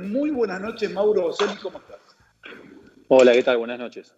[0.00, 1.98] Muy buenas noches, Mauro Boselli, ¿cómo estás?
[3.08, 3.58] Hola, ¿qué tal?
[3.58, 4.14] Buenas noches.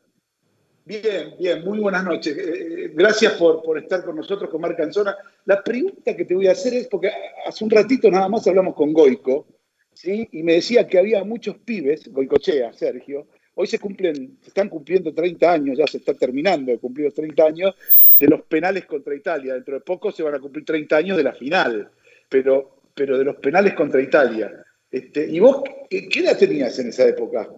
[0.84, 2.36] Bien, bien, muy buenas noches.
[2.36, 5.16] Eh, gracias por, por, estar con nosotros, con Marc Anzona.
[5.45, 7.10] La pregunta que te voy a hacer es, porque
[7.46, 9.46] hace un ratito nada más hablamos con Goico,
[9.92, 10.29] ¿sí?
[10.30, 15.12] y me decía que había muchos pibes, Goicochea, Sergio, hoy se cumplen, se están cumpliendo
[15.12, 17.75] 30 años, ya se está terminando de cumplir los 30 años
[18.17, 19.55] de los penales contra Italia.
[19.55, 21.91] Dentro de poco se van a cumplir 30 años de la final,
[22.29, 24.64] pero, pero de los penales contra Italia.
[24.93, 27.50] Este, ¿Y vos qué, qué edad tenías en esa época?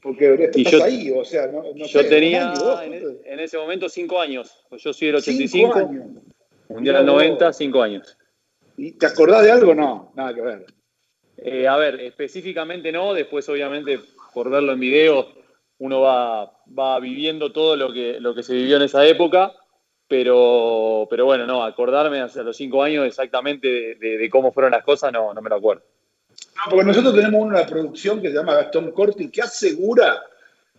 [0.00, 3.58] Porque estás yo, ahí, o sea, no, no Yo sé, tenía año, en, en, ese
[3.58, 4.64] momento cinco años.
[4.70, 6.04] Yo soy del 85, años.
[6.68, 8.16] Mundial del 90, cinco años.
[8.76, 9.74] ¿Y te acordás de algo?
[9.74, 10.66] No, nada que ver.
[11.36, 13.98] Eh, a ver, específicamente no, después obviamente
[14.32, 15.28] por verlo en video
[15.78, 19.52] uno va, va viviendo todo lo que, lo que se vivió en esa época,
[20.06, 24.70] pero, pero bueno, no, acordarme hace los cinco años exactamente de, de, de cómo fueron
[24.70, 25.82] las cosas no, no me lo acuerdo.
[26.70, 30.22] Porque nosotros tenemos una producción que se llama Gastón Corti que asegura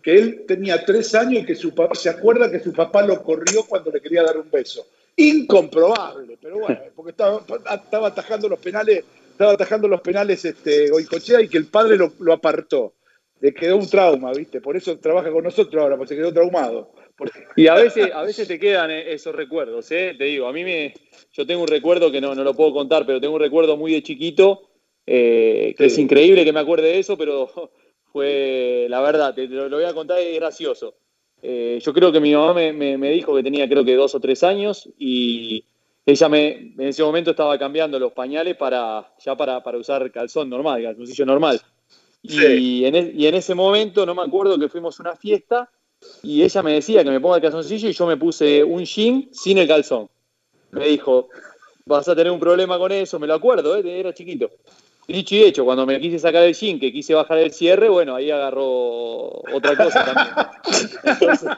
[0.02, 3.22] que él tenía tres años y que su papá se acuerda que su papá lo
[3.24, 4.86] corrió cuando le quería dar un beso.
[5.16, 7.42] Incomprobable, pero bueno, porque estaba,
[7.76, 12.14] estaba atajando los penales, estaba atajando los penales este, Goicochea y que el padre lo,
[12.20, 12.94] lo, apartó.
[13.40, 14.62] Le quedó un trauma, ¿viste?
[14.62, 16.92] Por eso trabaja con nosotros ahora, porque se quedó traumado.
[17.16, 17.40] Porque...
[17.56, 20.16] Y a veces, a veces te quedan esos recuerdos, ¿eh?
[20.18, 20.94] Te digo, a mí me.
[21.32, 23.94] Yo tengo un recuerdo que no, no lo puedo contar, pero tengo un recuerdo muy
[23.94, 24.73] de chiquito
[25.06, 25.94] eh, que sí.
[25.94, 27.50] es increíble que me acuerde de eso, pero
[28.12, 30.96] fue, la verdad, te, lo, lo voy a contar, es gracioso.
[31.42, 34.16] Eh, yo creo que mi mamá me, me, me, dijo que tenía creo que dos
[34.16, 35.66] o tres años y
[36.06, 40.50] ella me, en ese momento estaba cambiando los pañales para, ya para, para usar calzón
[40.50, 41.62] normal, calzoncillo normal.
[42.24, 42.46] Sí.
[42.46, 45.70] Y, en, y en ese momento no me acuerdo que fuimos a una fiesta
[46.22, 49.28] y ella me decía que me ponga el calzoncillo y yo me puse un jean
[49.34, 50.10] sin el calzón.
[50.72, 51.28] Me dijo,
[51.86, 54.00] vas a tener un problema con eso, me lo acuerdo, ¿eh?
[54.00, 54.50] era chiquito.
[55.08, 58.16] Dicho y hecho, cuando me quise sacar el jean, que quise bajar el cierre, bueno,
[58.16, 60.34] ahí agarró otra cosa también.
[61.04, 61.50] Entonces,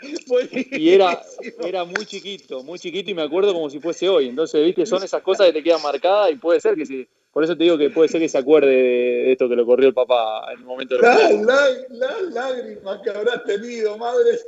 [0.72, 1.20] y era,
[1.62, 4.28] era muy chiquito, muy chiquito y me acuerdo como si fuese hoy.
[4.28, 7.06] Entonces, viste, son esas cosas que te quedan marcadas y puede ser que sí.
[7.32, 9.88] Por eso te digo que puede ser que se acuerde de esto que lo corrió
[9.88, 14.38] el papá en el momento de la, la lágrimas que habrás tenido, madre.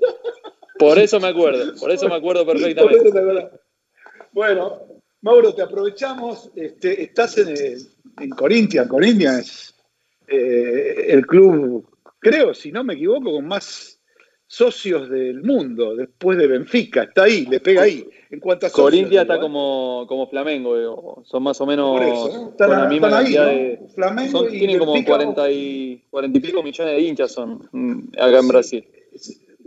[0.78, 3.50] Por eso me acuerdo, por eso me acuerdo perfectamente.
[4.32, 4.80] Bueno,
[5.22, 6.50] Mauro, te aprovechamos.
[6.54, 7.54] Este, estás en,
[8.20, 8.88] en Corinthians.
[8.88, 9.74] Corinthians es
[10.26, 11.88] eh, el club,
[12.18, 14.00] creo, si no me equivoco, con más
[14.46, 17.04] socios del mundo, después de Benfica.
[17.04, 18.06] Está ahí, le pega ahí.
[18.30, 21.22] En cuanto a socios, Corinthians está como, como Flamengo, digo.
[21.24, 22.48] son más o menos eso, ¿no?
[22.50, 23.86] están, con la misma cantidad ahí, ¿no?
[23.86, 23.94] de.
[23.94, 27.68] Flamengo son, y tienen como Benfica, 40 y, 40 y pico millones de hinchas son
[27.70, 28.84] mm, acá en Brasil.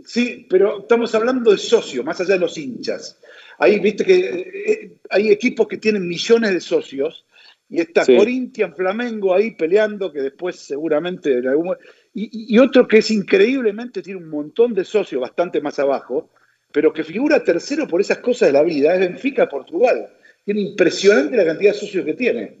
[0.06, 3.20] Sí, pero estamos hablando de socios, más allá de los hinchas.
[3.58, 7.24] Ahí viste que eh, hay equipos que tienen millones de socios
[7.68, 8.16] y está sí.
[8.16, 11.76] Corinthians, Flamengo ahí peleando, que después seguramente en algún
[12.14, 16.30] y, y, otro que es increíblemente, tiene un montón de socios bastante más abajo,
[16.72, 20.08] pero que figura tercero por esas cosas de la vida, es Benfica, Portugal.
[20.44, 22.56] Tiene impresionante la cantidad de socios que tiene.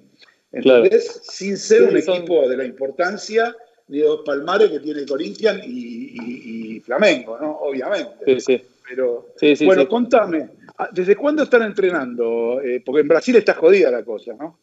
[0.52, 1.20] Entonces, claro.
[1.22, 2.16] sin ser un son...
[2.16, 3.54] equipo de la importancia
[3.88, 7.58] ni de los palmares que tiene Corinthians y, y, y, Flamengo, ¿no?
[7.58, 8.40] Obviamente.
[8.40, 8.62] Sí, sí.
[8.88, 9.26] Pero,
[9.64, 10.48] bueno, contame,
[10.92, 12.60] ¿desde cuándo están entrenando?
[12.62, 14.60] Eh, porque en Brasil está jodida la cosa, ¿no?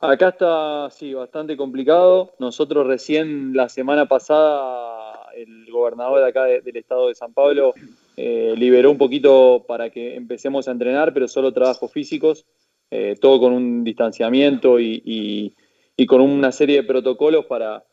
[0.00, 2.32] Acá está, sí, bastante complicado.
[2.40, 7.74] Nosotros recién la semana pasada, el gobernador de acá de, del estado de San Pablo
[8.16, 12.46] eh, liberó un poquito para que empecemos a entrenar, pero solo trabajos físicos,
[12.90, 15.54] eh, todo con un distanciamiento y, y,
[15.96, 17.84] y, con una serie de protocolos para,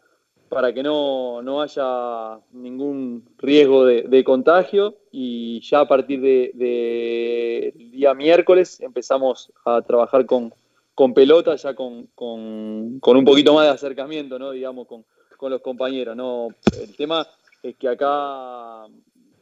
[0.50, 4.96] para que no, no haya ningún riesgo de, contagio.
[5.12, 10.53] Y ya a partir del de, día miércoles empezamos a trabajar con
[10.97, 14.50] con pelota, ya con, con, con, un poquito más de acercamiento, ¿no?
[14.50, 15.06] digamos, con,
[15.38, 16.18] con, los compañeros.
[16.18, 16.47] ¿no?
[16.81, 17.28] El tema
[17.62, 18.88] es que acá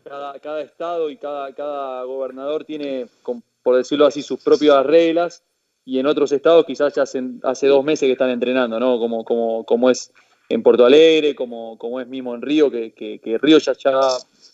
[0.03, 3.07] cada, cada estado y cada, cada gobernador tiene,
[3.63, 5.43] por decirlo así, sus propias reglas
[5.85, 8.99] y en otros estados quizás ya hace, hace dos meses que están entrenando, ¿no?
[8.99, 10.11] como, como, como es
[10.49, 13.91] en Porto Alegre, como, como es mismo en Río, que, que, que Río ya, ya,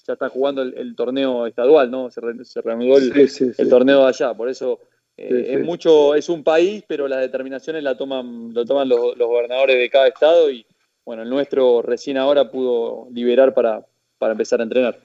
[0.08, 2.10] ya está jugando el, el, torneo estadual, ¿no?
[2.10, 3.62] Se, re, se reanudó el, sí, sí, sí.
[3.62, 4.92] el torneo de allá, por eso sí.
[5.18, 9.78] Es mucho, es un país, pero las determinaciones la toman, lo toman los, los, gobernadores
[9.78, 10.66] de cada estado y
[11.06, 13.86] bueno, el nuestro recién ahora pudo liberar para,
[14.18, 15.00] para empezar a entrenar.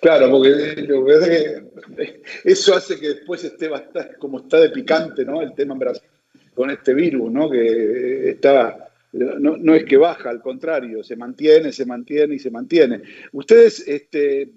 [0.00, 0.48] Claro, porque
[0.82, 1.62] lo que
[1.96, 5.40] que eso hace que después esté bastante, como está de picante, ¿no?
[5.40, 6.08] El tema en Brasil
[6.54, 7.48] con este virus, ¿no?
[7.48, 13.02] Que está, no, es que baja, al contrario, se mantiene, se mantiene y se mantiene.
[13.32, 14.50] Ustedes, este,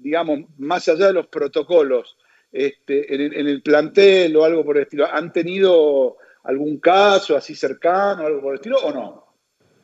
[0.00, 2.16] digamos, más allá de los protocolos,
[2.50, 8.26] este, en, el, plantel o algo por el estilo, ¿han tenido algún caso así cercano,
[8.26, 9.26] algo por el estilo, o no?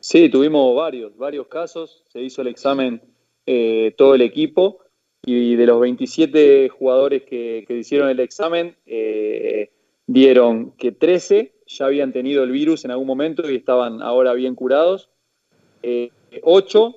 [0.00, 2.04] Sí, tuvimos varios, varios casos.
[2.08, 3.00] Se hizo el examen
[3.46, 4.80] eh, todo el equipo
[5.22, 9.70] y de los 27 jugadores que, hicieron el examen, eh,
[10.06, 14.54] dieron que 13 ya habían tenido el virus en algún momento y estaban ahora bien
[14.54, 15.08] curados.
[15.82, 16.10] Eh,
[16.42, 16.96] 8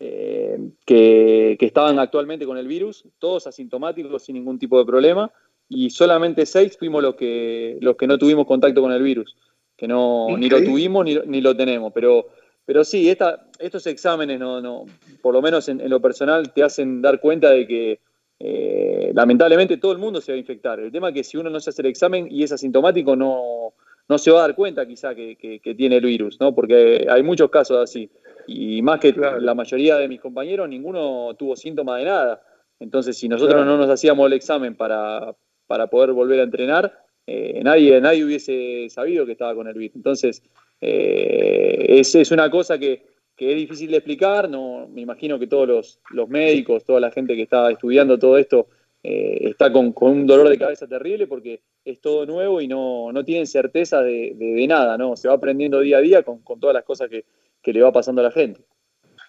[0.00, 5.30] eh, que, estaban actualmente con el virus, todos asintomáticos sin ningún tipo de problema,
[5.68, 9.36] y solamente 6 fuimos los que, los que no tuvimos contacto con el virus,
[9.76, 11.92] que no, ni lo tuvimos ni, ni lo tenemos.
[11.92, 12.26] Pero
[12.64, 14.84] pero sí, esta, estos exámenes, no, no,
[15.20, 18.00] por lo menos en, lo personal, te hacen dar cuenta de que
[18.38, 20.78] eh, lamentablemente todo el mundo se va a infectar.
[20.78, 23.74] El tema es que si uno no se hace el examen y es asintomático, no,
[24.08, 26.54] no se va a dar cuenta quizá que, que, tiene el virus, ¿no?
[26.54, 28.10] porque hay muchos casos así.
[28.46, 32.42] Y más que la mayoría de mis compañeros, ninguno tuvo síntomas de nada.
[32.80, 35.36] Entonces, si nosotros no nos hacíamos el examen para,
[35.68, 36.92] para poder volver a entrenar,
[37.26, 39.96] eh, nadie, nadie hubiese sabido que estaba con el virus.
[39.96, 40.42] Entonces,
[40.80, 43.06] eh, es, es, una cosa que,
[43.38, 47.42] es difícil de explicar, no, me imagino que todos los, médicos, toda la gente que
[47.42, 48.68] está estudiando todo esto
[49.04, 53.46] eh, está con, un dolor de cabeza terrible porque es todo nuevo y no, tienen
[53.46, 55.16] certeza de, nada, ¿no?
[55.16, 57.24] Se va aprendiendo día a día con, todas las cosas que,
[57.72, 58.60] le va pasando a la gente.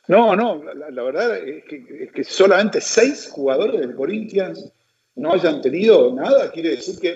[0.07, 4.71] No, no, la, verdad es que, solamente seis jugadores del Corinthians
[5.15, 7.15] no hayan tenido nada, quiere decir que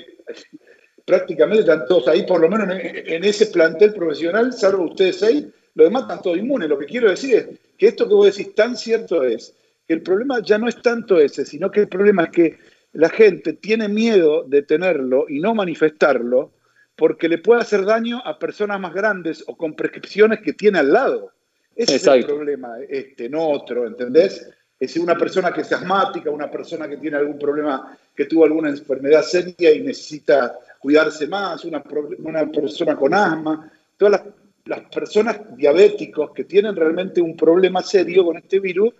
[1.06, 5.46] prácticamente están todos ahí, por lo menos en, ese plantel profesional, salvo ustedes seis,
[5.76, 6.70] los demás están todos inmunes.
[6.70, 10.02] Lo que quiero decir es que esto que vos decís tan cierto es que el
[10.02, 12.58] problema ya no es tanto ese, sino que el problema es que
[12.94, 16.54] la gente tiene miedo de tenerlo y no manifestarlo
[16.96, 20.92] porque le puede hacer daño a personas más grandes o con prescripciones que tiene al
[20.92, 21.32] lado.
[21.76, 24.50] Ese es el problema, este, no otro, ¿entendés?
[24.80, 28.70] Es una persona que es asmática, una persona que tiene algún problema, que tuvo alguna
[28.70, 31.84] enfermedad seria y necesita cuidarse más, una,
[32.20, 34.24] una persona con asma, todas
[34.66, 38.94] las, personas diabéticos que tienen realmente un problema serio con este virus,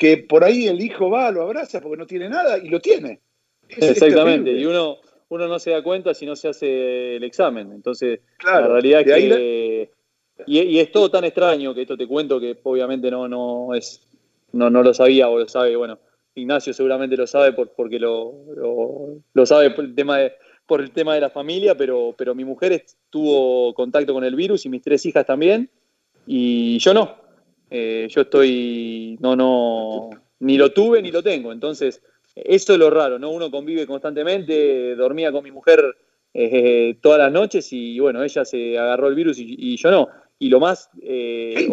[0.00, 3.20] que por ahí el hijo va, lo abraza porque no tiene nada y lo tiene.
[3.68, 4.96] Exactamente, y uno,
[5.28, 7.70] uno no se da cuenta si no se hace el examen.
[7.70, 9.90] Entonces, la realidad es que...
[10.46, 14.08] Y, es todo tan extraño que esto te cuento que obviamente no, no es
[14.52, 15.98] no, no lo sabía o lo sabe, bueno,
[16.34, 18.32] Ignacio seguramente lo sabe por, porque lo,
[19.34, 20.32] lo, sabe por el tema de,
[20.64, 24.64] por el tema de la familia, pero, pero mi mujer tuvo contacto con el virus
[24.64, 25.68] y mis tres hijas también,
[26.26, 27.19] y yo no.
[27.70, 31.52] Eh, yo estoy, no, no, ni lo tuve ni lo tengo.
[31.52, 32.02] Entonces,
[32.34, 33.30] eso es lo raro, ¿no?
[33.30, 35.96] Uno convive constantemente, dormía con mi mujer
[36.32, 40.08] eh, todas las noches y bueno, ella se agarró el virus y, yo no.
[40.38, 41.68] Y lo más eh,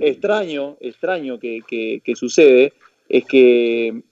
[0.00, 1.60] extraño, extraño que,
[2.02, 2.72] que, sucede
[3.08, 4.02] es que,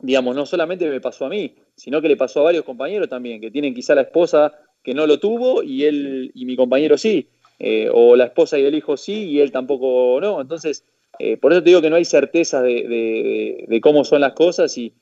[0.00, 3.40] digamos, no solamente me pasó a mí, sino que le pasó a varios compañeros también,
[3.40, 4.52] que tienen quizá la esposa
[4.82, 7.28] que no lo tuvo y él y mi compañero sí,
[7.66, 10.38] eh, o la esposa y el hijo sí y él tampoco no.
[10.38, 10.84] Entonces,
[11.18, 14.92] eh, por eso te digo que no hay certeza de, cómo son las cosas y,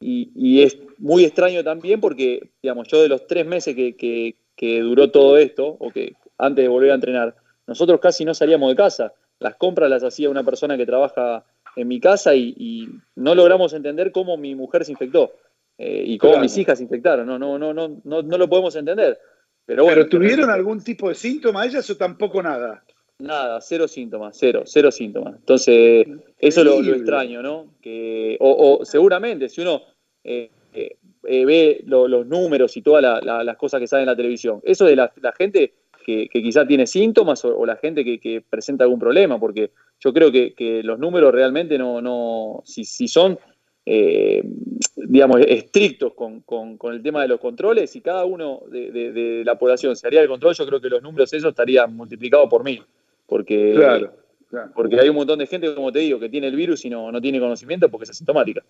[0.00, 5.76] es muy extraño también porque, digamos, yo de los tres meses que, duró todo esto,
[5.80, 7.34] o que antes de volver a entrenar,
[7.66, 9.12] nosotros casi no salíamos de casa.
[9.40, 14.12] Las compras las hacía una persona que trabaja en mi casa y no logramos entender
[14.12, 15.32] cómo mi mujer se infectó.
[15.78, 17.26] Eh, y cómo mis hijas se infectaron.
[17.26, 19.18] No, no, no, no, no, no lo podemos entender.
[19.64, 22.84] Pero, bueno, tuvieron algún tipo de síntoma ellas o tampoco nada?
[23.18, 25.36] Nada, cero síntomas, cero, cero síntomas.
[25.36, 26.06] Entonces,
[26.38, 27.74] eso es lo, extraño, ¿no?
[27.80, 29.82] Que, o, seguramente, si uno
[30.24, 34.86] eh, eh, ve los números y todas las cosas que salen en la televisión, eso
[34.86, 39.38] de la, gente que, que, quizá tiene síntomas o, la gente que, presenta algún problema,
[39.38, 39.70] porque
[40.00, 43.38] yo creo que, los números realmente no, no si, si son
[43.84, 44.42] eh,
[44.96, 46.44] digamos, estrictos con,
[46.92, 50.54] el tema de los controles, y cada uno de, la población se haría el control,
[50.54, 52.82] yo creo que los números esos estarían multiplicados por mil.
[53.26, 54.08] Porque,
[54.74, 57.10] porque hay un montón de gente, como te digo, que tiene el virus y no,
[57.10, 58.62] no tiene conocimiento porque es asintomática.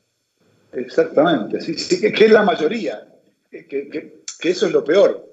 [0.73, 3.07] Exactamente, sí, sí, que, es la mayoría,
[3.51, 5.29] que, eso es lo peor.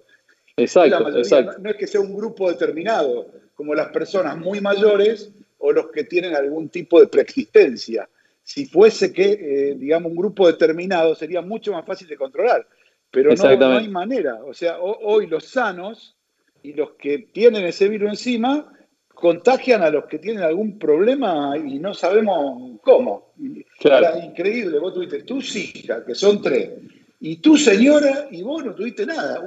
[0.57, 5.87] Exacto, No, es que sea un grupo determinado, como las personas muy mayores o los
[5.87, 8.09] que tienen algún tipo de preexistencia
[8.49, 12.65] si fuese que, eh, digamos, un grupo determinado sería mucho más fácil de controlar.
[13.11, 14.39] Pero no, hay manera.
[14.43, 16.15] O sea, hoy los sanos
[16.63, 18.73] y los que tienen ese virus encima
[19.13, 23.33] contagian a los que tienen algún problema y no sabemos cómo.
[23.79, 24.17] Claro.
[24.19, 26.71] increíble, vos tuviste tus hijas, que son tres,
[27.19, 29.43] y tu señora, y vos no tuviste nada.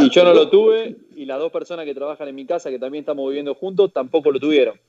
[0.00, 2.78] y yo no lo tuve, y las dos personas que trabajan en mi casa, que
[2.78, 4.80] también estamos viviendo juntos, tampoco lo tuvieron.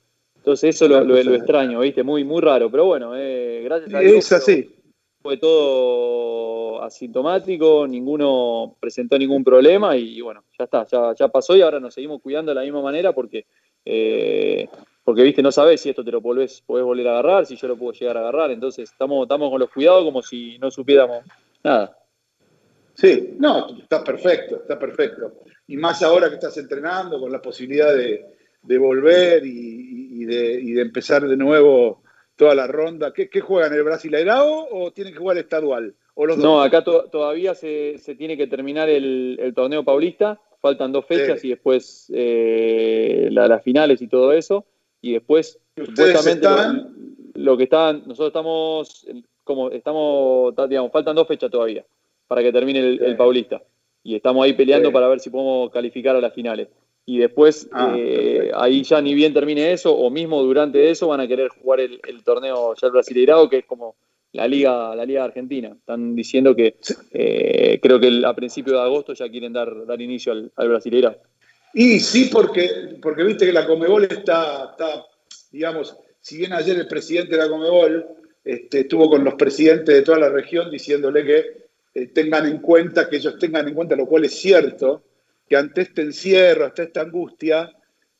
[0.47, 2.03] Entonces eso lo, lo, extraño, ¿viste?
[2.03, 4.15] Muy, muy raro, pero bueno, eh, gracias a Dios.
[4.15, 4.73] Es así.
[5.21, 11.61] Fue todo asintomático, ninguno presentó ningún problema y bueno, ya está, ya, ya pasó y
[11.61, 13.45] ahora nos seguimos cuidando de la misma manera porque,
[13.83, 14.69] eh,
[15.03, 17.67] porque viste, no sabes si esto te lo podés, podés volver a agarrar, si yo
[17.67, 21.25] lo puedo llegar a agarrar, entonces estamos, estamos con los cuidados como si no supiéramos
[21.61, 21.97] nada.
[22.93, 25.43] Sí, no, está perfecto, está perfecto.
[25.67, 29.96] Y más ahora que estás entrenando con la posibilidad de, volver y,
[30.27, 32.03] de, empezar de nuevo
[32.35, 33.13] toda la ronda.
[33.13, 33.73] ¿Qué, qué juegan?
[33.73, 35.95] ¿El Brasileirao o tienen que jugar el estadual?
[36.19, 40.41] ¿O los no, acá todavía se, tiene que terminar el, torneo paulista.
[40.59, 44.65] Faltan dos fechas y después eh, las finales y todo eso.
[44.99, 46.47] Y después, supuestamente,
[47.35, 49.07] lo, que están, nosotros estamos,
[49.43, 51.85] como estamos, digamos, faltan dos fechas todavía
[52.27, 53.61] para que termine el, Paulista.
[54.03, 56.67] Y estamos ahí peleando para ver si podemos calificar a las finales.
[57.09, 61.21] Y después, ah, eh, ahí ya ni bien termine eso, o mismo durante eso, van
[61.21, 63.95] a querer jugar el, torneo ya el Brasileirado, que es como
[64.33, 65.69] la Liga, la Liga Argentina.
[65.69, 66.75] Están diciendo que
[67.11, 71.21] eh, creo que a principios de agosto ya quieren dar, dar inicio al, al Brasileirado.
[71.73, 75.05] Y sí, porque, porque viste que la Comebol está, está,
[75.49, 78.05] digamos, si bien ayer el presidente de la Comebol
[78.43, 81.45] este, estuvo con los presidentes de toda la región diciéndole que
[81.93, 85.03] eh, tengan en cuenta, que ellos tengan en cuenta, lo cual es cierto,
[85.47, 87.71] que ante este encierro, ante esta angustia,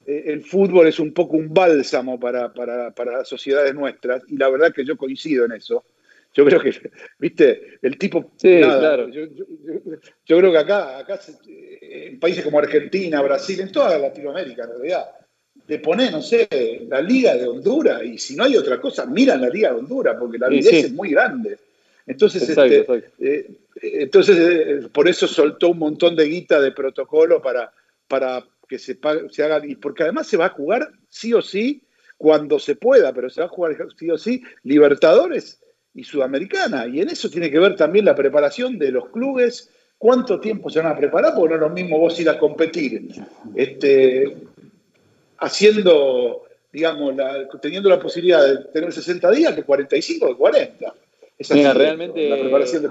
[0.05, 4.38] eh, el fútbol es un poco un bálsamo para, para, para, las sociedades nuestras, y
[4.38, 5.84] la verdad que yo coincido en eso.
[6.34, 6.72] Yo creo que,
[7.19, 8.31] viste, el tipo...
[8.38, 9.10] Sí, claro.
[9.10, 9.27] Yo,
[10.25, 15.07] creo que acá, acá, en países como Argentina, Brasil, en toda Latinoamérica en realidad,
[15.65, 16.48] te pone, no sé,
[16.88, 20.15] la Liga de Honduras, y si no hay otra cosa, miran la Liga de Honduras,
[20.17, 21.57] porque la vida es muy grande.
[22.07, 22.85] Entonces, este,
[23.19, 27.71] eh, entonces eh, por eso soltó un montón de guita de protocolo para,
[28.07, 28.97] para que se,
[29.29, 31.83] se haga, y porque además se va a jugar sí o sí
[32.17, 35.59] cuando se pueda, pero se va a jugar sí o sí Libertadores
[35.93, 36.87] y Sudamericana.
[36.87, 40.79] Y en eso tiene que ver también la preparación de los clubes, cuánto tiempo se
[40.79, 43.09] van a preparar, porque no es lo mismo vos ir a competir
[43.53, 44.37] este,
[45.39, 47.15] haciendo, digamos,
[47.61, 50.93] teniendo la posibilidad de tener 60 días que 45 o 40.
[51.51, 52.29] Mira, realmente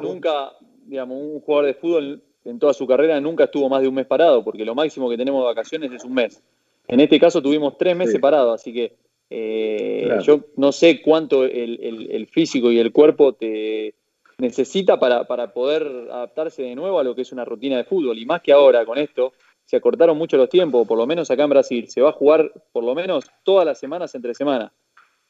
[0.00, 0.53] nunca,
[0.87, 4.07] digamos, un jugador de fútbol en toda su carrera nunca estuvo más de un mes
[4.07, 6.43] parado, porque lo máximo que tenemos de vacaciones es un mes.
[6.87, 8.95] En este caso tuvimos tres meses parados, así que
[9.29, 13.95] eh, yo no sé cuánto el, físico y el cuerpo te
[14.38, 18.19] necesita para, para, poder adaptarse de nuevo a lo que es una rutina de fútbol.
[18.19, 19.33] Y más que ahora con esto,
[19.65, 21.88] se acortaron mucho los tiempos, por lo menos acá en Brasil.
[21.88, 24.71] Se va a jugar por lo menos todas las semanas entre semanas.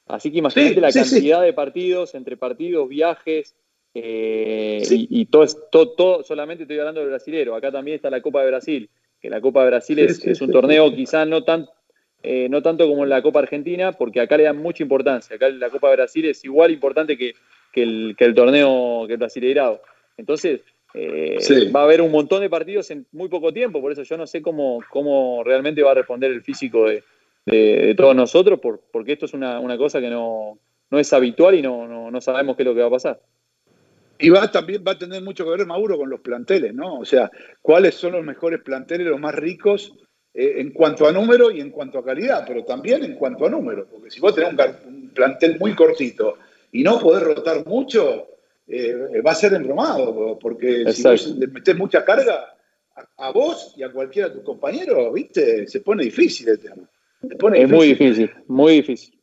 [0.07, 3.57] Así que imagínate la cantidad de partidos, entre partidos, viajes,
[3.99, 7.55] eh, y, todo, todo, todo, solamente estoy hablando del brasilero.
[7.55, 10.95] Acá también está la Copa de Brasil, que la Copa de Brasil es, un torneo
[10.95, 11.67] quizás no tan
[12.23, 15.37] eh, no tanto como en la Copa Argentina, porque acá le dan mucha importancia.
[15.37, 17.35] Acá la Copa de Brasil es igual importante que,
[17.75, 19.81] el, que el, torneo, que el Brasileirado.
[20.17, 20.61] Entonces,
[20.93, 21.39] eh,
[21.75, 24.27] va a haber un montón de partidos en muy poco tiempo, por eso yo no
[24.27, 27.03] sé cómo, cómo realmente va a responder el físico de,
[27.47, 30.59] de, todos nosotros, por, porque esto es una, cosa que no,
[30.91, 33.21] es habitual y no, no, sabemos qué es lo que va a pasar.
[34.19, 37.01] Y va también va a tener mucho que ver, Mauro, con los planteles, ¿no?
[37.01, 39.95] O sea, cuáles son los mejores planteles, los más ricos
[40.33, 43.51] eh, en cuanto a número y en cuanto a calidad, pero también en cuanto a
[43.51, 44.55] número, porque si vos tenés
[44.87, 46.39] un, plantel muy cortito
[46.73, 48.27] y no podés rotar mucho,
[48.67, 52.55] eh, va a ser embromado, porque si vos le metés mucha carga
[52.95, 55.67] a, a, vos y a cualquiera de tus compañeros, ¿viste?
[55.67, 56.89] Se pone difícil el tema
[57.55, 59.19] es muy difícil, muy difícil.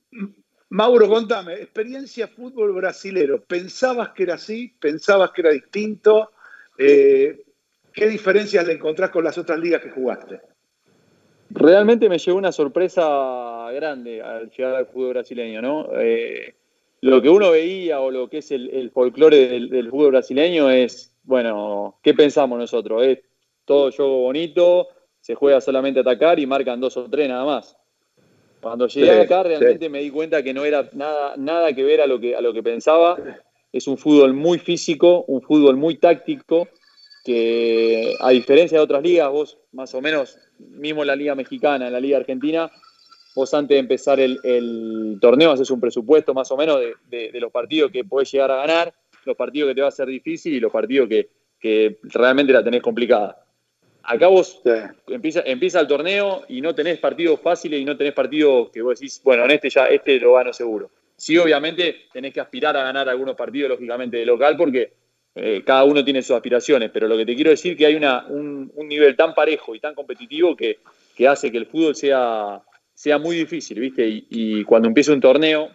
[0.69, 3.43] Mauro, contame, experiencia fútbol brasilero.
[3.43, 4.73] ¿Pensabas que era así?
[4.79, 6.31] ¿Pensabas que era distinto?
[6.77, 7.43] Eh,
[7.93, 10.41] ¿Qué diferencias le encontrás con las otras ligas que jugaste?
[11.51, 15.89] Realmente me llegó una sorpresa grande al llegar al fútbol brasileño, ¿no?
[15.99, 16.55] Eh,
[17.01, 21.99] lo que uno veía o lo que es el, folclore del, fútbol brasileño es, bueno,
[22.01, 23.05] ¿qué pensamos nosotros?
[23.05, 23.19] Es
[23.65, 24.87] todo juego bonito,
[25.19, 27.77] se juega solamente a atacar y marcan dos o tres nada más.
[28.63, 32.07] Cuando llegué acá realmente me di cuenta que no era nada, nada que ver a
[32.07, 33.17] lo que, a lo que pensaba.
[33.73, 36.69] Es un fútbol muy físico, un fútbol muy táctico,
[37.25, 41.87] que a diferencia de otras ligas, vos más o menos, mismo en la liga mexicana,
[41.87, 42.71] en la liga argentina,
[43.35, 46.79] vos antes de empezar el, torneo haces un presupuesto más o menos
[47.09, 48.93] de, los partidos que podés llegar a ganar,
[49.25, 51.29] los partidos que te va a ser difícil y los partidos que,
[51.59, 53.42] que realmente la tenés complicada.
[54.03, 54.61] Acá vos
[55.07, 58.99] empieza, empieza el torneo y no tenés partidos fáciles y no tenés partidos que vos
[58.99, 60.91] decís, bueno, en este ya este lo gano seguro.
[61.15, 64.93] Sí, obviamente tenés que aspirar a ganar algunos partidos, lógicamente, de local, porque
[65.35, 67.95] eh, cada uno tiene sus aspiraciones, pero lo que te quiero decir es que hay
[67.95, 70.79] una, un, nivel tan parejo y tan competitivo que,
[71.27, 72.61] hace que el fútbol sea,
[72.93, 74.05] sea muy difícil, ¿viste?
[74.05, 75.69] Y, y cuando empieza un torneo,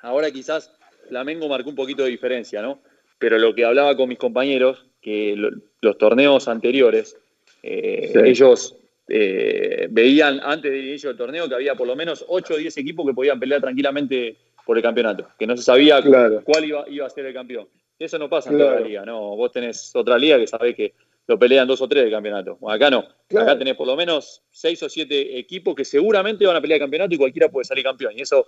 [0.00, 0.72] ahora quizás
[1.08, 2.80] Flamengo marcó un poquito de diferencia, ¿no?
[3.20, 5.36] pero lo que hablaba con mis compañeros, que
[5.82, 7.19] los torneos anteriores,
[7.62, 8.76] eh, ellos
[9.08, 12.76] eh, veían antes del inicio del torneo que había por lo menos 8 o 10
[12.78, 16.00] equipos que podían pelear tranquilamente por el campeonato, que no se sabía
[16.44, 17.68] cuál iba, iba, a ser el campeón.
[17.98, 19.36] Eso no pasa en toda la liga, no.
[19.36, 20.94] Vos tenés otra liga que sabés que
[21.26, 22.58] lo pelean dos o tres del campeonato.
[22.68, 23.04] Acá no.
[23.30, 26.82] Acá tenés por lo menos seis o siete equipos que seguramente van a pelear el
[26.82, 28.14] campeonato y cualquiera puede salir campeón.
[28.16, 28.46] Y eso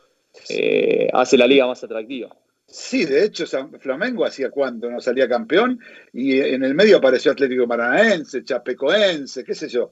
[0.49, 2.35] eh, hace la liga más atractiva.
[2.73, 3.45] Sí, de hecho,
[3.81, 5.79] Flamengo hacía cuánto no salía campeón
[6.11, 9.91] y en el medio apareció Atlético Paranaense, Chapecoense, qué sé yo,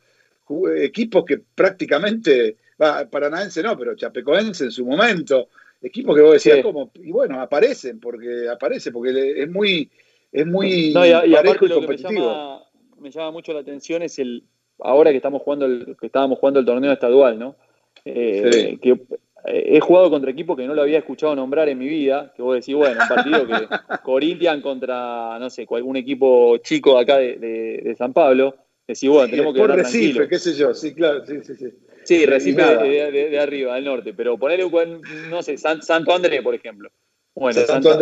[0.76, 5.48] equipos que prácticamente, Paranaense no, pero Chapecoense en su momento,
[5.82, 6.90] equipos que vos decías, ¿cómo?
[6.94, 9.90] Y bueno, aparecen, porque aparece, porque es muy,
[10.32, 11.86] es muy no, y, aparte lo que
[12.98, 14.44] me llama, mucho la atención es el,
[14.78, 17.56] ahora que estamos jugando el, que estábamos jugando el torneo estadual, ¿no?
[18.06, 21.88] Eh, que eh, he jugado contra equipos que no lo había escuchado nombrar en mi
[21.88, 23.54] vida, que vos decís, bueno, un partido que
[24.02, 28.54] Corinthians contra, no sé, algún equipo chico acá de, San Pablo,
[28.86, 31.66] decís, bueno, tenemos que ganar Recife, qué sé yo, sí, claro, sí, sí, sí.
[32.02, 34.68] Sí, Recife de, arriba, del norte, pero ponerle,
[35.28, 36.90] no sé, Santo André, por ejemplo.
[37.34, 37.98] Bueno, Santo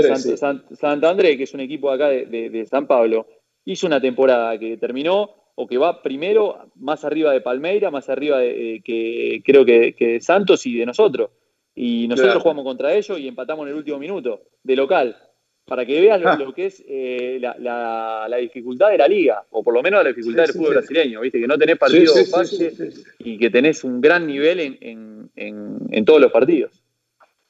[0.74, 3.26] Santo André, que es un equipo acá de San Pablo,
[3.64, 8.38] hizo una temporada que terminó o que va primero más arriba de Palmeira, más arriba
[8.38, 11.30] de, eh, que creo que, de Santos y de nosotros.
[11.74, 15.16] Y nosotros jugamos contra ellos y empatamos en el último minuto, de local.
[15.64, 16.52] Para que veas lo, ah.
[16.54, 20.52] que es eh, la, dificultad de la liga, o por lo menos la dificultad del
[20.52, 21.40] fútbol brasileño, ¿viste?
[21.40, 26.80] Que no tenés partidos fáciles y que tenés un gran nivel en, todos los partidos.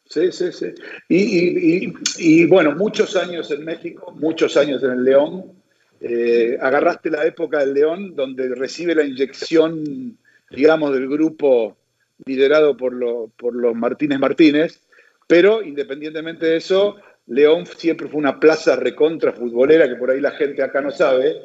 [0.06, 0.68] Sí, sí, sí.
[1.10, 5.57] y, bueno, muchos años en México, muchos años en el León,
[6.00, 10.16] eh, agarraste la época del León, donde recibe la inyección,
[10.50, 11.76] digamos, del grupo
[12.24, 12.94] liderado por,
[13.36, 14.80] por los Martínez Martínez,
[15.26, 20.32] pero independientemente de eso, León siempre fue una plaza recontra futbolera, que por ahí la
[20.32, 21.36] gente acá no sabe,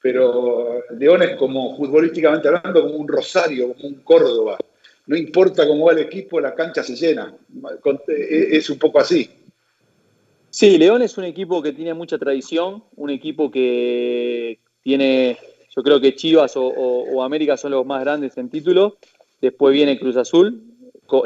[0.00, 4.58] pero León es como, futbolísticamente hablando, como un Rosario, como un Córdoba.
[5.06, 7.34] No importa cómo va el equipo, la cancha se llena.
[8.08, 9.30] Es un poco así.
[10.56, 15.36] Sí, León es un equipo que tiene mucha tradición, un equipo que tiene,
[15.76, 18.96] yo creo que Chivas o, América son los más grandes en título,
[19.38, 20.62] después viene Cruz Azul,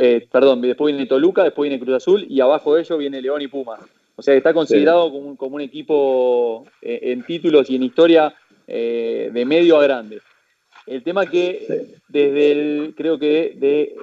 [0.00, 3.40] eh, perdón, después viene Toluca, después viene Cruz Azul y abajo de ellos viene León
[3.40, 3.78] y Puma.
[4.16, 8.34] O sea, está considerado como, un, equipo eh, en títulos y en historia
[8.66, 10.18] eh, de medio a grande.
[10.88, 13.94] El tema que desde el, creo que de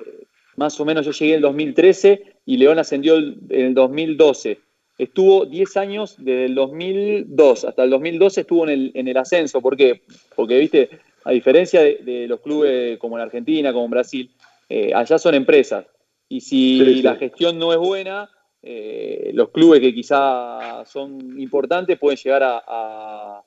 [0.55, 4.66] más o menos yo llegué en el 2013 y León ascendió en el 2012
[4.97, 9.61] estuvo 10 años, desde el 2002 hasta el 2012 estuvo en el, en el ascenso.
[9.61, 10.01] ¿Por qué?
[10.35, 10.89] Porque, viste,
[11.23, 14.31] a diferencia de, los clubes como en Argentina, como en Brasil,
[14.69, 15.85] eh, allá son empresas.
[16.29, 18.29] Y si la gestión no es buena,
[18.61, 23.43] eh, los clubes que quizá son importantes pueden llegar a,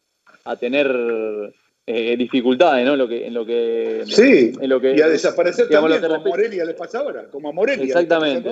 [0.59, 1.55] tener
[1.87, 2.95] eh, dificultades, ¿no?
[2.95, 6.15] En lo que, en lo que, sí, en lo que, y a desaparecer también, como
[6.15, 7.85] a Morelia le pasa ahora, como a Morelia.
[7.85, 8.51] Exactamente,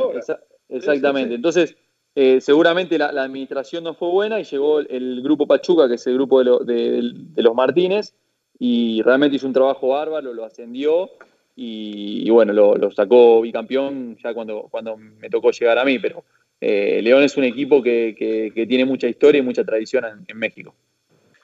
[0.69, 1.35] exactamente.
[1.35, 1.75] Entonces,
[2.15, 6.15] eh, seguramente la, administración no fue buena y llegó el, grupo Pachuca, que es el
[6.15, 8.15] grupo de, los Martínez,
[8.59, 11.11] y realmente hizo un trabajo bárbaro, lo ascendió
[11.55, 16.25] y, bueno, lo, sacó bicampeón ya cuando, cuando me tocó llegar a mí, pero
[16.61, 20.75] eh, León es un equipo que, tiene mucha historia y mucha tradición en, México.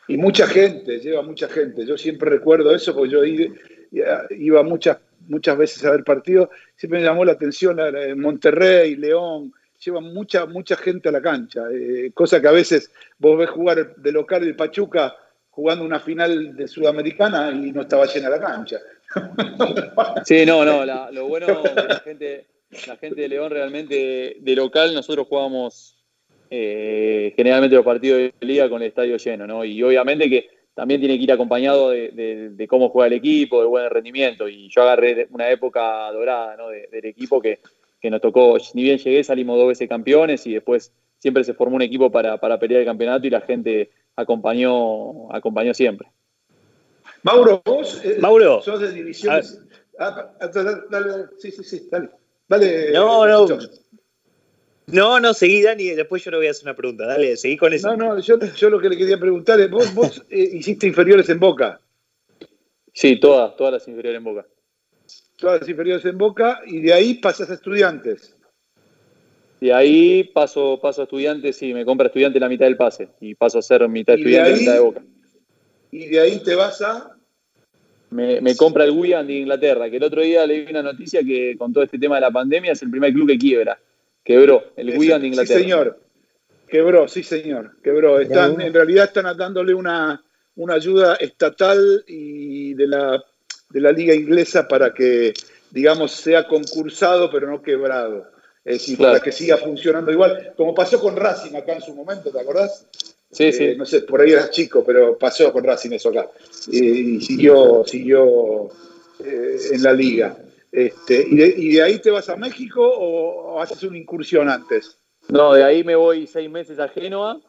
[0.08, 1.86] Y mucha gente, lleva mucha gente.
[1.86, 3.20] Yo siempre recuerdo eso porque yo
[4.30, 4.98] iba muchas,
[5.28, 9.52] muchas veces a ver partidos, siempre me llamó la atención en Monterrey, León,
[9.84, 13.96] lleva mucha, mucha gente a la cancha, eh, cosa que a veces vos ves jugar
[13.96, 15.16] de local el Pachuca
[15.50, 18.78] jugando una final de Sudamericana y no estaba llena la cancha.
[20.24, 22.46] Sí, no, no, lo bueno de la gente,
[22.88, 26.04] la gente de León realmente de local, nosotros jugamos
[26.50, 29.64] eh, generalmente los partidos de liga con el estadio lleno, ¿no?
[29.64, 33.88] Y obviamente que también tiene que ir acompañado de, cómo juega el equipo, de buen
[33.90, 34.48] rendimiento.
[34.48, 36.68] Y yo agarré una época dorada ¿no?
[36.68, 37.60] del equipo que
[38.04, 41.76] que nos tocó, ni bien llegué, salimos dos veces campeones y después siempre se formó
[41.76, 46.06] un equipo para, pelear el campeonato y la gente acompañó, acompañó siempre.
[47.22, 49.58] Mauro, vos eh, Mauro, sos de divisiones.
[49.98, 50.50] Ah, ah,
[50.90, 52.10] dale, sí, sí, sí, dale.
[52.46, 52.92] Dale.
[52.92, 53.46] No, no.
[54.88, 57.06] No, no, seguí, Dani, después yo le voy a hacer una pregunta.
[57.06, 57.96] Dale, seguí con eso.
[57.96, 61.26] No, no, yo, yo lo que le quería preguntar es, vos, vos eh, hiciste inferiores
[61.30, 61.80] en Boca.
[62.92, 64.46] Sí, todas, todas las inferiores en Boca
[65.44, 68.34] todas las inferiores en Boca, y de ahí pasas a estudiantes.
[69.60, 73.34] De ahí paso, paso a estudiantes y me compra estudiante la mitad del pase, y
[73.34, 75.02] paso a ser mitad estudiante y mitad de Boca.
[75.90, 77.10] Y de ahí te vas a...
[78.10, 81.72] Me, compra el Wigan de Inglaterra, que el otro día leí una noticia que con
[81.72, 83.78] todo este tema de la pandemia es el primer club que quiebra.
[84.22, 85.58] Quebró, el Wigan de Inglaterra.
[85.58, 86.00] Sí, señor.
[86.68, 88.20] Quebró, sí señor, quebró.
[88.20, 93.24] Están, en realidad están dándole una, una ayuda estatal y de la,
[93.74, 95.34] de la liga inglesa para que,
[95.72, 98.30] digamos, sea concursado pero no quebrado.
[98.64, 102.30] Es decir, para que siga funcionando igual, como pasó con Racing acá en su momento,
[102.30, 102.86] ¿te acordás?
[103.30, 103.64] Sí, sí.
[103.64, 106.30] Eh, no sé, por ahí eras chico, pero pasó con Racing eso acá.
[106.70, 108.68] y siguió, siguió
[109.22, 110.36] eh, en la liga.
[110.70, 114.96] Este, ¿y, de, ahí te vas a México o haces una incursión antes?
[115.28, 117.40] No, de ahí me voy seis meses a Génova.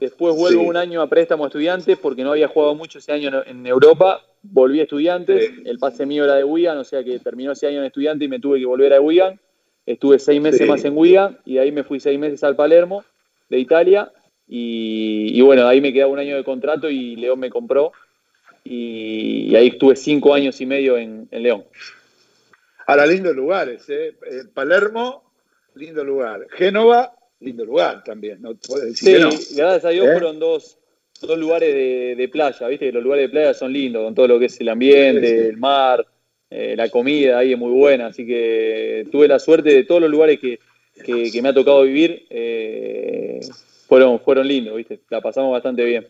[0.00, 3.30] Después vuelvo un año a préstamo a estudiantes porque no había jugado mucho ese año
[3.46, 4.22] en Europa.
[4.42, 5.52] Volví a estudiantes.
[5.64, 8.28] El pase mío era de Wigan, o sea que terminó ese año en estudiante y
[8.28, 9.40] me tuve que volver a Wigan.
[9.86, 13.04] Estuve seis meses más en Wigan y de ahí me fui seis meses al Palermo
[13.48, 14.12] de Italia.
[14.48, 17.92] Y, bueno, ahí me quedaba un año de contrato y León me compró.
[18.64, 21.64] Y, ahí estuve cinco años y medio en, León.
[22.86, 24.16] Ahora, lindos lugares, ¿eh?
[24.30, 25.32] eh Palermo,
[25.74, 26.46] lindo lugar.
[26.50, 30.12] Génova, lindo lugar también, no puedes decir sí, gracias a Dios ¿Eh?
[30.12, 30.78] fueron dos,
[31.22, 34.38] dos lugares de, playa, viste que los lugares de playa son lindos, con todo lo
[34.38, 36.06] que es el ambiente, el mar,
[36.50, 40.10] eh, la comida ahí es muy buena, así que tuve la suerte de todos los
[40.10, 40.58] lugares que,
[41.42, 43.40] me ha tocado vivir, eh,
[43.86, 46.06] fueron, fueron lindos, viste, la pasamos bastante bien.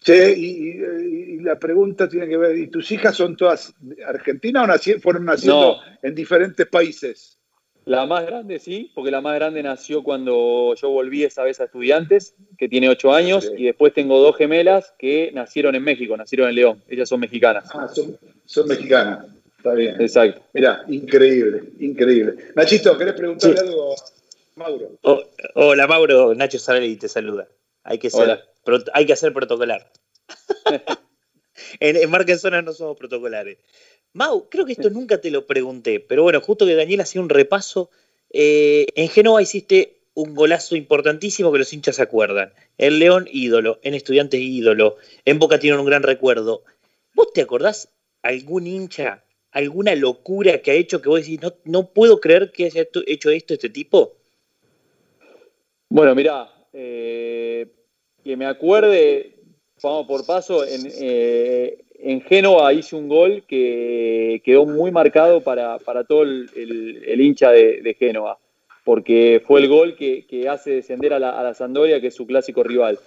[0.00, 3.74] Sí, y, la pregunta tiene que ver, ¿y tus hijas son todas
[4.06, 7.38] argentinas o fueron naciendo en diferentes países?
[7.84, 11.64] La más grande sí, porque la más grande nació cuando yo volví esa vez a
[11.64, 16.48] estudiantes, que tiene ocho años, y después tengo dos gemelas que nacieron en México, nacieron
[16.48, 16.84] en León.
[16.88, 17.68] Ellas son mexicanas.
[17.74, 17.88] Ah,
[18.46, 19.26] son, mexicanas.
[19.56, 20.00] Está bien.
[20.00, 20.42] Exacto.
[20.52, 22.34] Mirá, increíble, increíble.
[22.54, 23.96] Nachito, ¿querés preguntarle algo a
[24.56, 24.90] Mauro?
[25.02, 25.22] Oh,
[25.54, 26.34] hola, Mauro.
[26.34, 27.48] Nacho y te saluda.
[27.84, 28.44] Hay que, ser,
[28.92, 29.90] hay que hacer protocolar.
[31.80, 33.58] en, en Marca Zona no somos protocolares.
[34.14, 37.30] Mau, creo que esto nunca te lo pregunté, pero bueno, justo que Daniel hacía un
[37.30, 37.90] repaso,
[38.30, 42.52] eh, en Génova hiciste un golazo importantísimo que los hinchas se acuerdan.
[42.76, 46.62] El León ídolo, en Estudiantes ídolo, en Boca tiene un gran recuerdo.
[47.14, 47.88] ¿Vos te acordás
[48.22, 52.66] algún hincha, alguna locura que ha hecho que vos decís, no, no puedo creer que
[52.66, 54.16] haya hecho esto este tipo?
[55.88, 57.66] Bueno, mirá, eh,
[58.22, 59.36] que me acuerde,
[59.82, 65.78] vamos por paso, en, eh, en Génova hice un gol que quedó muy marcado para,
[66.06, 68.38] todo el, hincha de, Génova,
[68.84, 72.64] porque fue el gol que, hace descender a la, a Sandoria, que es su clásico
[72.64, 72.98] rival.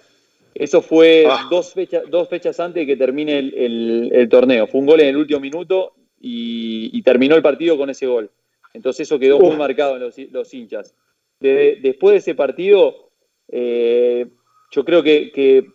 [0.54, 1.46] Eso fue ah.
[1.50, 4.66] dos, fechas, dos fechas antes de que termine el, torneo.
[4.66, 8.30] Fue un gol en el último minuto y, terminó el partido con ese gol.
[8.72, 10.94] Entonces eso quedó muy marcado en los, hinchas.
[11.38, 13.10] después de ese partido,
[13.48, 14.26] eh,
[14.70, 15.66] yo creo que,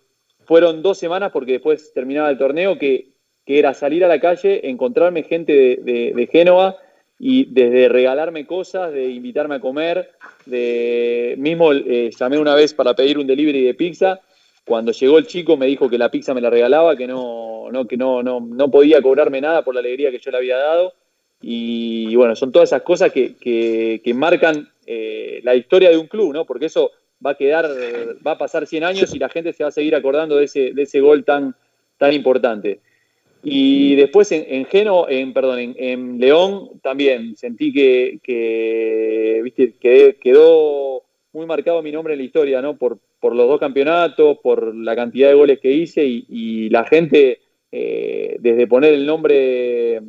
[0.51, 3.11] fueron dos semanas, porque después terminaba el torneo, que
[3.45, 6.77] que era salir a la calle, encontrarme gente de, Génova
[7.17, 10.11] y desde regalarme cosas, de invitarme a comer,
[10.45, 14.19] de mismo eh, llamé una vez para pedir un delivery de pizza.
[14.65, 17.87] Cuando llegó el chico me dijo que la pizza me la regalaba, que no, no
[17.87, 20.93] que no, no, no podía cobrarme nada por la alegría que yo le había dado.
[21.41, 26.33] Y, bueno, son todas esas cosas que, que, marcan eh, la historia de un club,
[26.33, 26.45] ¿no?
[26.45, 26.91] Porque eso
[27.25, 27.69] va a quedar,
[28.25, 30.73] va a pasar 100 años y la gente se va a seguir acordando de ese,
[30.73, 31.55] de ese gol tan,
[31.97, 32.79] tan importante.
[33.43, 39.73] Y después en, en Geno, en, perdón, en, León también sentí que, ¿viste?
[40.19, 41.03] quedó
[41.34, 42.77] muy marcado mi nombre en la historia, ¿no?
[42.77, 47.39] Por, por los dos campeonatos, por la cantidad de goles que hice y, la gente,
[47.71, 50.01] eh, desde poner el nombre,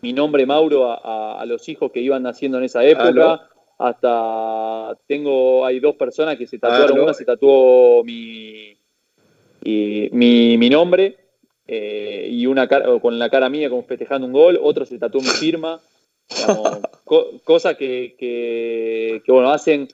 [0.00, 3.48] mi nombre Mauro a, los hijos que iban naciendo en esa época,
[3.86, 8.76] hasta tengo, hay dos personas que se tatuaron, una se tatuó mi,
[9.64, 11.16] mi, mi nombre
[11.66, 15.20] eh, y una cara, con la cara mía como festejando un gol, otro se tatuó
[15.20, 15.80] mi firma,
[17.44, 19.88] cosas que, bueno, hacen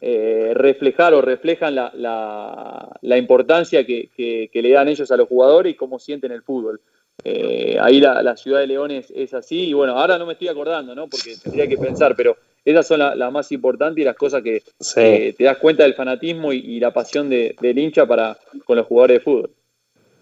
[0.00, 5.98] eh, reflejar o reflejan la, importancia que, le dan ellos a los jugadores y cómo
[5.98, 6.80] sienten el fútbol.
[7.24, 10.94] Eh, ahí la, ciudad de León es, así, y bueno, ahora no me estoy acordando,
[10.94, 11.08] ¿no?
[11.08, 12.36] Porque tendría que pensar, pero
[12.70, 14.62] esas son las más importantes y las cosas que
[14.94, 19.24] te das cuenta del fanatismo y, la pasión del hincha para con los jugadores de
[19.24, 19.50] fútbol.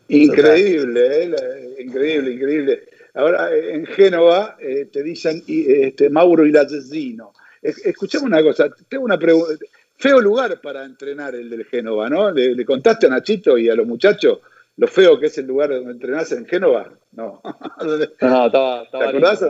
[0.08, 2.82] Increíble, eh, increíble, increíble.
[3.14, 7.32] Ahora, en Génova eh, te dicen este, Mauro y la asesino.
[7.60, 9.54] Escuchame una cosa, tengo una pregunta.
[9.96, 12.30] Feo lugar para entrenar el del Génova, ¿no?
[12.30, 14.38] ¿Le, contaste a Nachito y a los muchachos
[14.76, 16.92] lo feo que es el lugar donde entrenás en Génova?
[17.12, 17.40] No.
[17.82, 19.42] no, estaba, estaba ¿Te acordás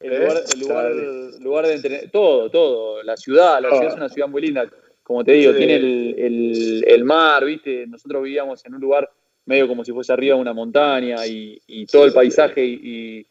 [0.00, 4.28] el, lugar, el lugar, de entrenar, todo, todo, la ciudad, la ciudad es una ciudad
[4.28, 4.68] muy linda,
[5.02, 7.86] como te digo, tiene el, el, mar, ¿viste?
[7.86, 9.10] Nosotros vivíamos en un lugar
[9.44, 11.60] medio como si fuese arriba de una montaña y,
[11.90, 13.26] todo el paisaje y,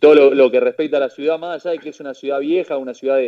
[0.00, 2.78] todo lo, que respecta a la ciudad, más allá de que es una ciudad vieja,
[2.78, 3.18] una ciudad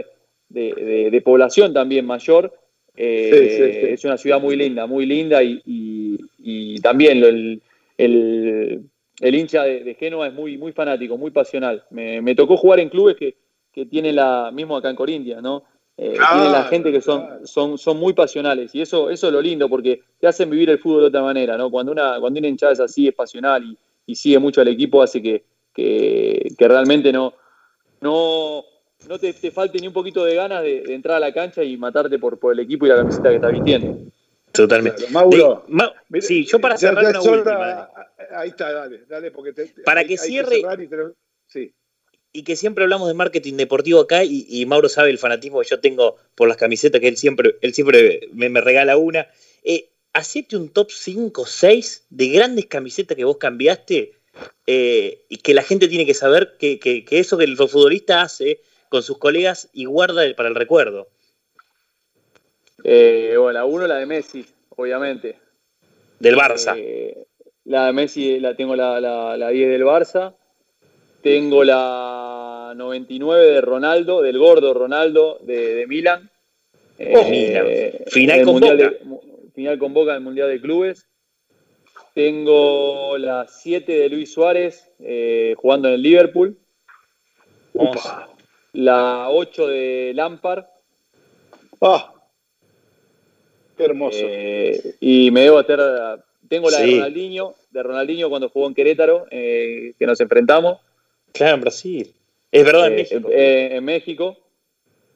[0.48, 2.52] de, población también mayor,
[2.98, 7.60] Eh, es una ciudad muy linda, muy linda y, también el,
[7.98, 8.82] el,
[9.20, 11.84] hincha de, Génova es muy, muy fanático, muy pasional.
[11.90, 13.36] Me, tocó jugar en clubes que,
[13.72, 15.64] que tienen la, mismo acá en Corintia, ¿no?
[15.98, 19.40] Eh, tienen la gente que son, son, son muy pasionales y eso, eso es lo
[19.40, 21.70] lindo porque te hacen vivir el fútbol de otra manera, ¿no?
[21.70, 23.64] Cuando una, cuando una hinchada es así, es pasional
[24.06, 27.32] y, sigue mucho al equipo, hace que, que, realmente no,
[28.02, 28.62] no,
[29.08, 32.18] no te, falte ni un poquito de ganas de, entrar a la cancha y matarte
[32.18, 33.98] por, por el equipo y la camiseta que estás vistiendo.
[34.56, 35.06] Totalmente.
[35.10, 35.64] Mauro,
[36.20, 37.90] sí, yo para cerrar una última.
[38.30, 39.52] Ahí está, dale, dale, porque
[39.84, 40.62] para que cierre.
[41.46, 41.74] sí
[42.36, 45.80] y que siempre hablamos de marketing deportivo acá y, Mauro sabe el fanatismo que yo
[45.80, 49.26] tengo por las camisetas que él siempre, él siempre me, regala una.
[49.64, 54.12] Eh, hacete un top 5 6 de grandes camisetas que vos cambiaste
[54.66, 59.02] eh, y que la gente tiene que saber que, eso que el futbolista hace con
[59.02, 61.08] sus colegas y guarda para el recuerdo.
[62.88, 64.46] Eh, bueno, la 1 la de Messi,
[64.76, 65.36] obviamente.
[66.20, 66.76] Del Barça.
[66.78, 67.26] Eh,
[67.64, 70.36] la de Messi la tengo la, la, la 10 del Barça.
[71.20, 76.30] Tengo la 99 de Ronaldo, del gordo Ronaldo de, de Milan.
[77.00, 78.92] Oh, eh, Final con Boca.
[79.52, 81.08] final con Boca del Mundial de Clubes.
[82.14, 86.56] Tengo la 7 de Luis Suárez eh, jugando en el Liverpool.
[88.72, 90.66] La 8 de Lampard.
[91.80, 92.12] ¡Ah!
[93.76, 94.18] ¡Qué hermoso!
[94.20, 95.80] Eh, y me debo hacer.
[96.48, 100.78] Tengo la de Ronaldinho, de Ronaldinho cuando jugó en Querétaro, que nos enfrentamos.
[101.32, 102.14] Claro, en Brasil.
[102.50, 103.28] Es verdad, en eh, México.
[103.30, 104.36] Eh, en México.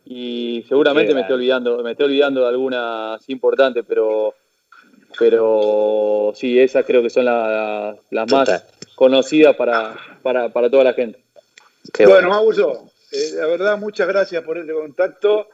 [0.04, 4.34] Y seguramente me estoy olvidando, me estoy olvidando de algunas importantes, pero
[5.18, 11.22] pero sí, esas creo que son las más conocidas para, para, toda la gente.
[12.04, 15.48] bueno, Mauro, eh, la verdad, muchas gracias por este contacto.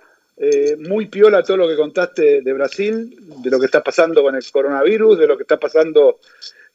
[0.78, 4.44] Muy piola todo lo que contaste de Brasil, de lo que está pasando con el
[4.50, 6.18] coronavirus, de lo que está pasando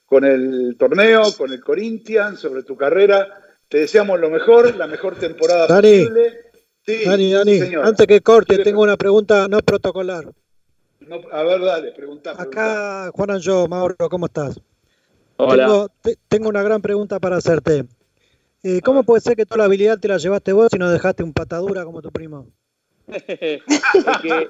[0.05, 3.27] con el torneo, con el Corinthians, sobre tu carrera.
[3.69, 6.51] Te deseamos lo mejor, la mejor temporada posible.
[6.85, 10.25] Dani, Dani, antes que corte, tengo una pregunta no protocolar.
[11.31, 12.33] a ver, dale, pregunta.
[12.37, 14.59] Acá, Juan Anjo, Mauro, ¿cómo estás?
[15.37, 15.87] Hola.
[16.27, 17.85] Tengo, una gran pregunta para hacerte.
[18.63, 21.23] Eh, ¿Cómo puede ser que toda la habilidad te la llevaste vos y no dejaste
[21.23, 22.47] un patadura como tu primo?
[23.11, 23.39] Es
[24.21, 24.49] que,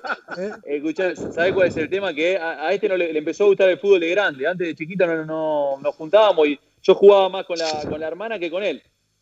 [0.68, 1.14] ¿Eh?
[1.34, 2.14] ¿sabes cuál es el tema?
[2.14, 4.48] Que a, este no le, empezó a gustar el fútbol de grande.
[4.48, 8.08] Antes de chiquito no, no, nos juntábamos y yo jugaba más con la, con la
[8.08, 8.82] hermana que con él.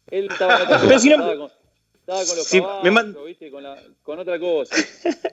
[0.09, 3.51] Él estaba, estaba, con, estaba con los caballos, ¿viste?
[3.51, 4.75] Con, la, con, otra cosa.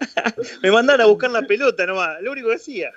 [0.62, 2.92] me mandaron a buscar la pelota nomás, lo único que hacía.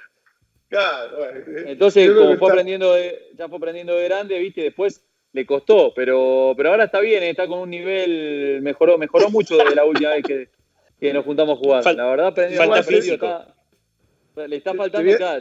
[0.67, 1.17] Claro,
[1.65, 6.54] Entonces, como fue aprendiendo de, ya fue aprendiendo de grande, viste, después le costó, pero,
[6.56, 10.24] pero ahora está bien, está con un nivel, mejoró, mejoró mucho desde la última vez
[10.24, 10.50] que,
[11.00, 11.96] que nos juntamos a jugar.
[11.96, 13.26] la verdad, falta físico.
[13.26, 15.38] Está, le está faltando, está,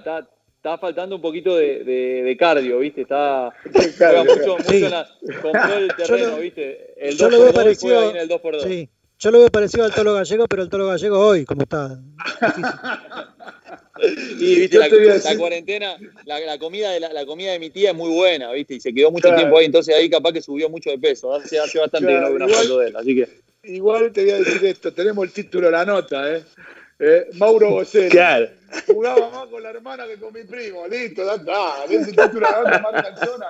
[0.59, 3.03] está faltando un poquito de, de, cardio, ¿viste?
[3.03, 3.53] Está
[3.99, 5.09] juega mucho, mucho en la,
[5.41, 6.95] compró el terreno, lo, ¿viste?
[6.97, 8.89] El 2 x 2 parecido, ahí en el 2 x 2 Sí.
[9.21, 11.99] Yo lo veo parecido al tolo gallego, pero el tolo gallego hoy, como está.
[14.39, 17.97] y viste, la, la, cuarentena, la, la comida de la, comida de mi tía es
[17.97, 20.91] muy buena, viste, y se quedó mucho tiempo ahí, entonces ahí capaz que subió mucho
[20.91, 21.35] de peso.
[21.35, 23.29] Hace, hace bastante claro, que no veo una foto de él, así que.
[23.69, 26.43] Igual te voy a decir esto, tenemos el título de la nota, ¿eh?
[26.99, 28.09] Eh, Mauro Bocelli.
[28.09, 28.49] Claro.
[28.87, 31.85] Jugaba más con la hermana que con mi primo, listo, ya está.
[31.85, 33.47] Ese título de marca zona.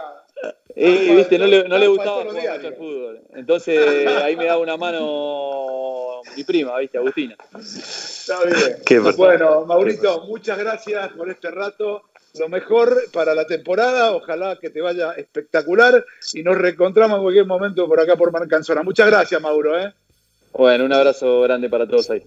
[0.75, 3.21] Eh, viste, no le, no le gustaba mucho el fútbol.
[3.35, 7.37] Entonces ahí me daba una mano mi prima, viste, Agustina.
[7.59, 9.17] Está bien.
[9.17, 12.03] bueno, Maurito, muchas gracias por este rato.
[12.39, 16.05] Lo mejor para la temporada, ojalá que te vaya espectacular
[16.35, 18.83] y nos reencontramos en cualquier momento por acá por Marcanzona.
[18.83, 19.79] Muchas gracias, Mauro.
[19.79, 19.93] ¿eh?
[20.59, 22.23] Bueno, un abrazo grande para todos ahí.